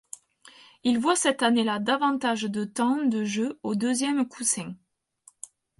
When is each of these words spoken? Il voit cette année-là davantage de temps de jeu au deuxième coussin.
Il 0.83 0.97
voit 0.97 1.15
cette 1.15 1.43
année-là 1.43 1.77
davantage 1.77 2.45
de 2.45 2.63
temps 2.63 3.05
de 3.05 3.23
jeu 3.23 3.59
au 3.61 3.75
deuxième 3.75 4.27
coussin. 4.27 4.75